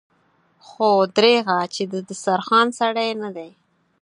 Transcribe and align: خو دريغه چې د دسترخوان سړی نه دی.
خو 0.67 0.89
دريغه 1.17 1.57
چې 1.73 1.83
د 1.91 1.93
دسترخوان 2.09 2.67
سړی 2.79 3.09
نه 3.21 3.29
دی. 3.35 3.49